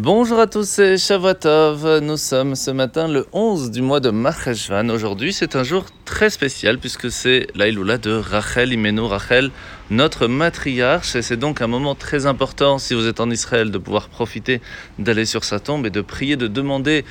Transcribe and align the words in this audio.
Bonjour 0.00 0.38
à 0.38 0.46
tous, 0.46 0.62
c'est 0.62 0.96
Shavuotov. 0.96 1.98
Nous 1.98 2.16
sommes 2.16 2.54
ce 2.54 2.70
matin 2.70 3.08
le 3.08 3.26
11 3.32 3.72
du 3.72 3.82
mois 3.82 3.98
de 3.98 4.10
Marcheshvan. 4.10 4.90
Aujourd'hui, 4.90 5.32
c'est 5.32 5.56
un 5.56 5.64
jour 5.64 5.86
très 6.04 6.30
spécial 6.30 6.78
puisque 6.78 7.10
c'est 7.10 7.48
l'Aïloula 7.56 7.98
de 7.98 8.12
Rachel 8.12 8.72
Imenu 8.72 9.00
Rachel, 9.00 9.50
notre 9.90 10.28
matriarche. 10.28 11.16
Et 11.16 11.22
c'est 11.22 11.36
donc 11.36 11.62
un 11.62 11.66
moment 11.66 11.96
très 11.96 12.26
important 12.26 12.78
si 12.78 12.94
vous 12.94 13.08
êtes 13.08 13.18
en 13.18 13.28
Israël 13.28 13.72
de 13.72 13.78
pouvoir 13.78 14.08
profiter 14.08 14.60
d'aller 15.00 15.24
sur 15.24 15.42
sa 15.42 15.58
tombe 15.58 15.84
et 15.84 15.90
de 15.90 16.00
prier, 16.00 16.36
de 16.36 16.46
demander 16.46 17.04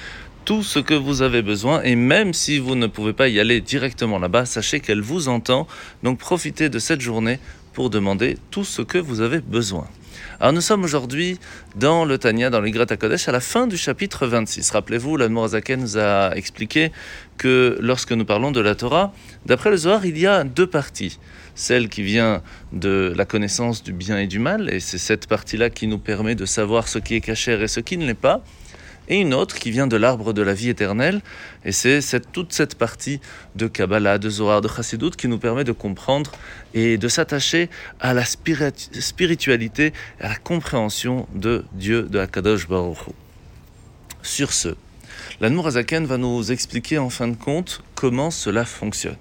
tout 0.46 0.64
ce 0.64 0.80
que 0.80 0.94
vous 0.94 1.22
avez 1.22 1.42
besoin. 1.42 1.82
Et 1.84 1.98
même 1.98 2.34
si 2.34 2.58
vous 2.58 2.76
ne 2.76 2.88
pouvez 2.88 3.12
pas 3.12 3.28
y 3.28 3.42
aller 3.42 3.60
directement 3.60 4.18
là-bas, 4.18 4.46
sachez 4.46 4.80
qu'elle 4.80 5.02
vous 5.02 5.28
entend. 5.28 5.68
Donc 6.04 6.20
profitez 6.20 6.70
de 6.70 6.80
cette 6.80 7.02
journée 7.02 7.40
pour 7.74 7.90
demander 7.90 8.38
tout 8.50 8.64
ce 8.64 8.82
que 8.82 8.98
vous 8.98 9.20
avez 9.20 9.42
besoin. 9.42 9.90
Alors 10.40 10.54
nous 10.54 10.62
sommes 10.62 10.84
aujourd'hui 10.84 11.40
dans 11.76 12.06
le 12.06 12.18
Tania, 12.18 12.50
dans 12.50 12.62
l'Igrat 12.62 12.86
Kodesh, 12.86 13.28
à 13.28 13.32
la 13.32 13.40
fin 13.40 13.68
du 13.68 13.78
chapitre 13.78 14.28
26. 14.28 14.72
Rappelez-vous, 14.72 15.18
l'Admorazaken 15.18 15.82
nous 15.82 15.98
a 15.98 16.36
expliqué 16.36 16.92
que 17.38 17.78
lorsque 17.80 18.12
nous 18.12 18.26
parlons 18.26 18.52
de 18.52 18.60
la 18.60 18.76
Torah, 18.76 19.14
d'après 19.46 19.70
le 19.70 19.78
Zohar, 19.78 20.06
il 20.06 20.18
y 20.18 20.28
a 20.28 20.44
deux 20.44 20.68
parties. 20.68 21.20
Celle 21.56 21.90
qui 21.90 22.04
vient 22.04 22.44
de 22.72 23.14
la 23.16 23.26
connaissance 23.26 23.84
du 23.84 23.94
bien 23.94 24.20
et 24.20 24.28
du 24.28 24.40
mal, 24.40 24.70
et 24.72 24.80
c'est 24.80 25.00
cette 25.00 25.28
partie-là 25.28 25.70
qui 25.70 25.88
nous 25.88 25.98
permet 25.98 26.36
de 26.36 26.46
savoir 26.46 26.88
ce 26.88 27.00
qui 27.00 27.16
est 27.16 27.22
caché 27.22 27.54
et 27.54 27.68
ce 27.68 27.80
qui 27.80 27.98
ne 27.98 28.06
l'est 28.06 28.14
pas 28.14 28.44
et 29.08 29.22
une 29.22 29.34
autre 29.34 29.56
qui 29.56 29.72
vient 29.72 29.88
de 29.88 29.98
l'arbre 29.98 30.34
de 30.34 30.42
la 30.42 30.54
vie 30.54 30.70
éternelle. 30.70 31.22
Et 31.66 31.72
c'est 31.72 32.32
toute 32.32 32.54
cette 32.54 32.76
partie 32.76 33.20
de 33.56 33.68
Kabbalah, 33.68 34.18
de 34.18 34.30
Zohar, 34.30 34.62
de 34.62 34.68
Chassidut 34.68 35.12
qui 35.12 35.28
nous 35.28 35.38
permet 35.38 35.64
de 35.64 35.72
comprendre 35.72 36.32
et 36.74 36.98
de 36.98 37.08
s'attacher 37.08 37.70
à 38.00 38.14
la 38.14 38.26
spiritualité, 38.26 39.94
à 40.20 40.30
la 40.30 40.36
compréhension 40.36 41.28
de 41.34 41.66
Dieu, 41.74 42.04
de 42.04 42.20
Akadosh 42.20 42.68
Baruch. 42.68 42.98
Sur 44.22 44.52
ce, 44.52 44.76
l'Anmour 45.40 45.68
Azaken 45.68 46.06
va 46.06 46.18
nous 46.18 46.52
expliquer 46.52 46.98
en 46.98 47.10
fin 47.10 47.28
de 47.28 47.36
compte 47.36 47.84
comment 47.96 48.32
cela 48.32 48.66
fonctionne. 48.66 49.16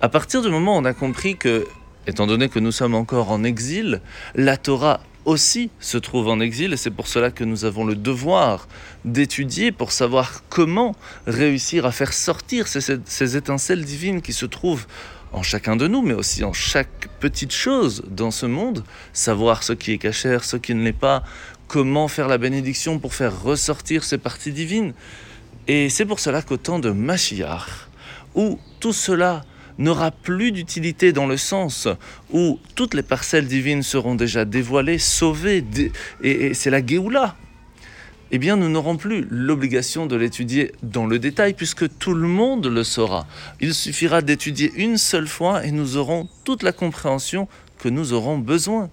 À 0.00 0.08
partir 0.08 0.42
du 0.42 0.50
moment 0.50 0.76
où 0.76 0.80
on 0.80 0.84
a 0.84 0.92
compris 0.92 1.36
que, 1.36 1.66
étant 2.06 2.26
donné 2.26 2.48
que 2.48 2.58
nous 2.58 2.72
sommes 2.72 2.94
encore 2.94 3.30
en 3.30 3.44
exil, 3.44 4.00
la 4.34 4.56
Torah 4.56 5.00
aussi 5.24 5.70
se 5.80 5.98
trouve 5.98 6.28
en 6.28 6.40
exil 6.40 6.72
et 6.72 6.76
c'est 6.76 6.90
pour 6.90 7.06
cela 7.06 7.30
que 7.30 7.44
nous 7.44 7.64
avons 7.64 7.84
le 7.84 7.94
devoir 7.94 8.66
d'étudier 9.04 9.72
pour 9.72 9.92
savoir 9.92 10.42
comment 10.48 10.94
réussir 11.26 11.86
à 11.86 11.92
faire 11.92 12.12
sortir 12.12 12.66
ces, 12.66 13.36
étincelles 13.36 13.84
divines 13.84 14.22
qui 14.22 14.32
se 14.32 14.46
trouvent 14.46 14.86
en 15.32 15.42
chacun 15.42 15.76
de 15.76 15.88
nous, 15.88 16.02
mais 16.02 16.12
aussi 16.12 16.44
en 16.44 16.52
chaque 16.52 17.08
petite 17.20 17.52
chose 17.52 18.02
dans 18.10 18.30
ce 18.30 18.46
monde, 18.46 18.84
savoir 19.12 19.62
ce 19.62 19.72
qui 19.72 19.92
est 19.92 19.98
cachère, 19.98 20.44
ce 20.44 20.56
qui 20.56 20.74
ne 20.74 20.82
l'est 20.82 20.92
pas, 20.92 21.22
comment 21.68 22.08
faire 22.08 22.28
la 22.28 22.36
bénédiction 22.36 22.98
pour 22.98 23.14
faire 23.14 23.42
ressortir 23.42 24.04
ces 24.04 24.18
parties 24.18 24.52
divines. 24.52 24.92
Et 25.68 25.88
c'est 25.88 26.04
pour 26.04 26.20
cela 26.20 26.42
qu'au 26.42 26.58
temps 26.58 26.80
de 26.80 26.90
Mashiach, 26.90 27.88
où 28.34 28.58
tout 28.80 28.92
cela 28.92 29.42
n'aura 29.78 30.10
plus 30.10 30.52
d'utilité 30.52 31.12
dans 31.12 31.26
le 31.26 31.36
sens 31.36 31.88
où 32.32 32.58
toutes 32.74 32.94
les 32.94 33.02
parcelles 33.02 33.46
divines 33.46 33.82
seront 33.82 34.14
déjà 34.14 34.44
dévoilées, 34.44 34.98
sauvées, 34.98 35.64
et, 36.22 36.54
c'est 36.54 36.70
la 36.70 36.84
Géoula. 36.84 37.36
Eh 38.34 38.38
bien, 38.38 38.56
nous 38.56 38.70
n'aurons 38.70 38.96
plus 38.96 39.26
l'obligation 39.28 40.06
de 40.06 40.16
l'étudier 40.16 40.72
dans 40.82 41.06
le 41.06 41.18
détail, 41.18 41.52
puisque 41.52 41.98
tout 41.98 42.14
le 42.14 42.26
monde 42.26 42.66
le 42.66 42.82
saura. 42.82 43.26
Il 43.60 43.74
suffira 43.74 44.22
d'étudier 44.22 44.72
une 44.76 44.96
seule 44.96 45.28
fois 45.28 45.66
et 45.66 45.70
nous 45.70 45.98
aurons 45.98 46.28
toute 46.44 46.62
la 46.62 46.72
compréhension 46.72 47.46
que 47.78 47.90
nous 47.90 48.14
aurons 48.14 48.38
besoin. 48.38 48.88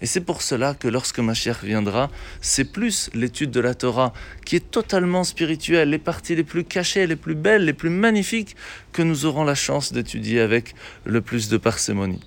Et 0.00 0.06
c'est 0.06 0.20
pour 0.20 0.42
cela 0.42 0.74
que 0.74 0.88
lorsque 0.88 1.18
Mashiach 1.18 1.62
viendra, 1.62 2.10
c'est 2.40 2.64
plus 2.64 3.10
l'étude 3.14 3.50
de 3.50 3.60
la 3.60 3.74
Torah 3.74 4.12
qui 4.44 4.56
est 4.56 4.70
totalement 4.70 5.24
spirituelle, 5.24 5.90
les 5.90 5.98
parties 5.98 6.34
les 6.34 6.44
plus 6.44 6.64
cachées, 6.64 7.06
les 7.06 7.16
plus 7.16 7.34
belles, 7.34 7.64
les 7.64 7.72
plus 7.72 7.90
magnifiques, 7.90 8.56
que 8.92 9.02
nous 9.02 9.26
aurons 9.26 9.44
la 9.44 9.54
chance 9.54 9.92
d'étudier 9.92 10.40
avec 10.40 10.74
le 11.04 11.20
plus 11.20 11.48
de 11.48 11.56
parcimonie 11.56 12.20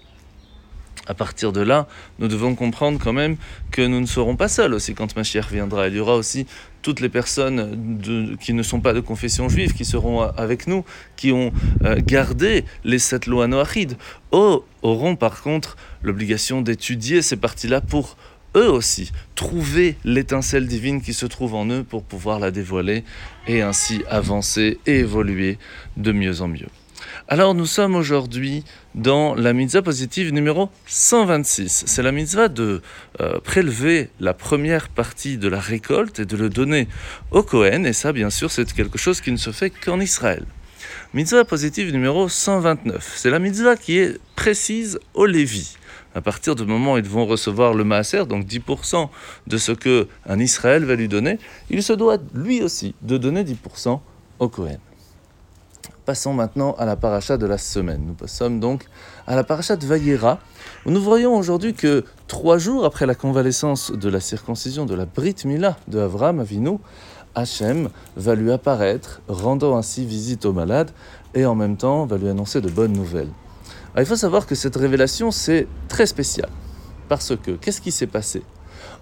à 1.07 1.13
partir 1.13 1.51
de 1.51 1.62
là, 1.62 1.88
nous 2.19 2.28
devons 2.28 2.56
comprendre 2.56 3.00
quand 3.01 3.13
même 3.13 3.38
que 3.72 3.81
nous 3.81 4.00
ne 4.00 4.06
serons 4.06 4.35
pas 4.35 4.47
seuls 4.47 4.73
aussi 4.73 4.94
quand 4.94 5.16
Mashiach 5.16 5.50
viendra. 5.51 5.88
Il 5.88 5.95
y 5.95 6.00
aura 6.00 6.16
aussi 6.16 6.45
toutes 6.81 7.00
les 7.00 7.09
personnes 7.09 8.38
qui 8.40 8.53
ne 8.53 8.63
sont 8.63 8.79
pas 8.79 8.94
de 8.94 9.00
confession 9.00 9.50
juive 9.50 9.73
qui 9.73 9.85
seront 9.85 10.22
avec 10.22 10.67
nous, 10.67 10.85
qui 11.16 11.31
ont 11.31 11.51
euh, 11.84 12.00
gardé 12.01 12.66
les 12.84 13.00
sept 13.00 13.25
lois 13.25 13.47
noachides, 13.47 13.97
eux 14.34 14.59
auront 14.81 15.16
par 15.16 15.41
contre 15.41 15.75
l'obligation 16.01 16.62
d'étudier 16.62 17.22
ces 17.22 17.35
parties-là 17.35 17.81
pour 17.81 18.16
eux 18.56 18.69
aussi 18.69 19.12
trouver 19.35 19.97
l'étincelle 20.03 20.67
divine 20.67 21.01
qui 21.01 21.13
se 21.13 21.25
trouve 21.25 21.56
en 21.56 21.66
eux 21.67 21.84
pour 21.84 22.03
pouvoir 22.03 22.40
la 22.40 22.51
dévoiler 22.51 23.03
et 23.47 23.62
ainsi 23.62 24.03
avancer 24.09 24.79
et 24.85 25.00
évoluer 25.00 25.57
de 25.97 26.12
mieux 26.12 26.41
en 26.41 26.47
mieux. 26.47 26.67
Alors 27.28 27.56
nous 27.56 27.66
sommes 27.66 27.95
aujourd'hui 27.95 28.63
dans 28.95 29.35
la 29.35 29.53
mitzvah 29.53 29.81
positive 29.81 30.34
numéro 30.34 30.69
126. 30.85 31.84
C'est 31.85 32.03
la 32.03 32.12
mitzvah 32.12 32.47
de 32.47 32.81
euh, 33.22 33.40
prélever 33.40 34.09
la 34.19 34.34
première 34.34 34.90
partie 34.90 35.38
de 35.38 35.47
la 35.47 35.59
récolte 35.59 36.19
et 36.19 36.25
de 36.25 36.38
le 36.38 36.50
donner 36.50 36.88
au 37.31 37.44
Kohen. 37.44 37.85
Et 37.85 37.94
ça, 37.94 38.13
bien 38.13 38.29
sûr, 38.29 38.51
c'est 38.51 38.72
quelque 38.73 38.97
chose 38.97 39.22
qui 39.22 39.31
ne 39.31 39.38
se 39.38 39.51
fait 39.51 39.69
qu'en 39.69 40.00
Israël. 40.00 40.46
Mitzvah 41.13 41.46
positive 41.46 41.91
numéro 41.91 42.29
129. 42.29 43.13
C'est 43.16 43.29
la 43.29 43.40
mitzvah 43.40 43.75
qui 43.75 43.97
est 43.97 44.19
précise 44.35 45.00
au 45.13 45.25
Lévi. 45.25 45.75
À 46.16 46.22
partir 46.22 46.56
du 46.56 46.66
moment 46.66 46.94
où 46.94 46.97
ils 46.97 47.03
vont 47.03 47.25
recevoir 47.25 47.73
le 47.73 47.84
maaser, 47.84 48.25
donc 48.25 48.46
10% 48.46 49.09
de 49.46 49.57
ce 49.57 49.72
que 49.72 50.07
un 50.25 50.40
Israël 50.40 50.84
va 50.85 50.96
lui 50.96 51.07
donner, 51.07 51.38
il 51.69 51.84
se 51.84 51.94
doit 51.94 52.17
lui 52.34 52.63
aussi 52.63 52.96
de 53.01 53.17
donner 53.17 53.44
10% 53.44 54.00
au 54.40 54.50
Kohen. 54.50 54.79
Passons 56.07 56.31
maintenant 56.31 56.72
à 56.79 56.85
la 56.85 56.95
paracha 56.95 57.35
de 57.35 57.45
la 57.45 57.57
semaine. 57.57 58.16
Nous 58.22 58.28
sommes 58.29 58.62
donc 58.62 58.85
à 59.28 59.35
la 59.35 59.44
paracha 59.44 59.75
de 59.75 59.85
Vayera, 59.85 60.40
où 60.85 60.91
nous 60.91 61.01
voyons 61.01 61.35
aujourd'hui 61.35 61.73
que 61.73 62.06
trois 62.28 62.57
jours 62.57 62.85
après 62.85 63.06
la 63.06 63.13
convalescence 63.13 63.91
de 63.91 64.07
la 64.07 64.22
circoncision 64.22 64.85
de 64.85 64.96
la 64.96 65.03
Brit 65.03 65.35
Mila 65.44 65.75
de 65.90 66.00
Avram 66.00 66.40
Avinu, 66.40 66.78
Hachem 67.35 67.90
va 68.16 68.35
lui 68.35 68.53
apparaître, 68.53 69.19
rendant 69.28 69.75
ainsi 69.75 70.06
visite 70.06 70.46
aux 70.46 70.53
malades 70.53 70.91
et 71.34 71.46
en 71.46 71.56
même 71.56 71.75
temps 71.75 72.06
va 72.06 72.16
lui 72.16 72.29
annoncer 72.29 72.62
de 72.62 72.69
bonnes 72.69 72.94
nouvelles. 72.94 73.34
il 73.97 74.06
faut 74.06 74.16
savoir 74.16 74.47
que 74.47 74.56
cette 74.56 74.78
révélation 74.78 75.29
c'est 75.29 75.67
très 75.90 76.06
spécial 76.06 76.47
parce 77.09 77.35
que 77.35 77.51
qu'est-ce 77.51 77.81
qui 77.81 77.91
s'est 77.91 78.07
passé? 78.07 78.44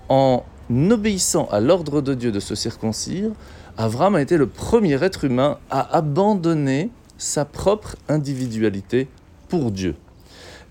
En 0.09 0.43
obéissant 0.69 1.47
à 1.51 1.59
l'ordre 1.59 2.01
de 2.01 2.13
Dieu 2.13 2.31
de 2.31 2.39
se 2.39 2.55
circoncire, 2.55 3.31
Avram 3.77 4.15
a 4.15 4.21
été 4.21 4.37
le 4.37 4.47
premier 4.47 5.03
être 5.03 5.25
humain 5.25 5.57
à 5.69 5.95
abandonner 5.95 6.89
sa 7.17 7.45
propre 7.45 7.95
individualité 8.09 9.07
pour 9.49 9.71
Dieu. 9.71 9.95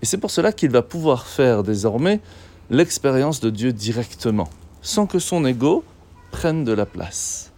Et 0.01 0.05
c'est 0.05 0.17
pour 0.17 0.31
cela 0.31 0.51
qu'il 0.51 0.71
va 0.71 0.81
pouvoir 0.81 1.25
faire 1.25 1.63
désormais 1.63 2.19
l'expérience 2.69 3.39
de 3.39 3.49
Dieu 3.49 3.73
directement, 3.73 4.49
sans 4.81 5.05
que 5.05 5.19
son 5.19 5.45
ego 5.45 5.83
prenne 6.31 6.63
de 6.63 6.73
la 6.73 6.85
place. 6.85 7.51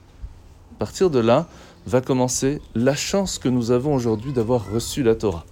À 0.76 0.80
partir 0.80 1.10
de 1.10 1.20
là, 1.20 1.48
va 1.86 2.02
commencer 2.02 2.62
la 2.76 2.96
chance 2.96 3.40
que 3.40 3.48
nous 3.48 3.72
avons 3.72 3.96
aujourd'hui 3.96 4.34
d'avoir 4.34 4.70
reçu 4.70 5.04
la 5.04 5.16
Torah. 5.16 5.46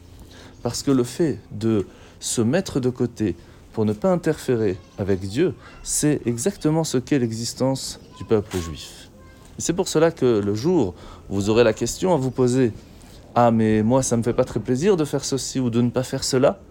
Parce 0.61 0.83
que 0.83 0.91
le 0.91 1.03
fait 1.03 1.39
de 1.51 1.87
se 2.19 2.41
mettre 2.41 2.79
de 2.79 2.89
côté 2.89 3.35
pour 3.75 3.83
ne 3.83 3.91
pas 3.91 4.09
interférer 4.09 4.77
avec 4.97 5.19
Dieu, 5.19 5.53
c'est 5.83 6.21
exactement 6.25 6.85
ce 6.85 6.97
qu'est 6.97 7.19
l'existence 7.19 7.99
du 8.17 8.23
peuple 8.23 8.55
juif. 8.57 9.11
C'est 9.57 9.73
pour 9.73 9.89
cela 9.89 10.11
que 10.11 10.39
le 10.39 10.55
jour 10.55 10.95
où 11.29 11.35
vous 11.35 11.49
aurez 11.49 11.65
la 11.65 11.73
question 11.73 12.13
à 12.13 12.17
vous 12.17 12.31
poser 12.31 12.71
Ah, 13.35 13.51
mais 13.51 13.83
moi, 13.83 14.01
ça 14.01 14.15
me 14.15 14.23
fait 14.23 14.31
pas 14.31 14.45
très 14.45 14.61
plaisir 14.61 14.95
de 14.95 15.03
faire 15.03 15.25
ceci 15.25 15.59
ou 15.59 15.69
de 15.69 15.81
ne 15.81 15.89
pas 15.89 16.03
faire 16.03 16.23
cela, 16.23 16.61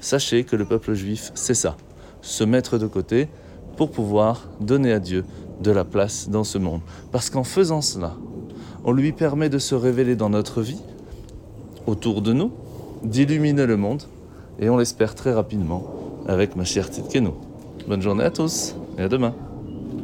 sachez 0.00 0.44
que 0.44 0.54
le 0.54 0.64
peuple 0.64 0.94
juif, 0.94 1.32
c'est 1.34 1.54
ça 1.54 1.76
se 2.20 2.44
mettre 2.44 2.78
de 2.78 2.86
côté 2.86 3.28
pour 3.76 3.90
pouvoir 3.90 4.46
donner 4.60 4.92
à 4.92 5.00
Dieu 5.00 5.24
de 5.60 5.72
la 5.72 5.84
place 5.84 6.28
dans 6.28 6.44
ce 6.44 6.58
monde. 6.58 6.82
Parce 7.10 7.28
qu'en 7.28 7.42
faisant 7.42 7.80
cela, 7.80 8.14
on 8.84 8.92
lui 8.92 9.10
permet 9.10 9.48
de 9.48 9.58
se 9.58 9.74
révéler 9.74 10.14
dans 10.14 10.30
notre 10.30 10.62
vie, 10.62 10.80
autour 11.88 12.22
de 12.22 12.32
nous, 12.32 12.52
d'illuminer 13.02 13.66
le 13.66 13.76
monde, 13.76 14.04
et 14.60 14.70
on 14.70 14.76
l'espère 14.76 15.16
très 15.16 15.32
rapidement 15.32 16.01
avec 16.26 16.56
ma 16.56 16.64
chère 16.64 16.86
Tzidkenu. 16.88 17.30
Bonne 17.88 18.02
journée 18.02 18.24
à 18.24 18.30
tous 18.30 18.74
et 18.98 19.02
à 19.02 19.08
demain. 19.08 19.34